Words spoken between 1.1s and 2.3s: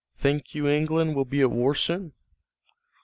will be at war soon?"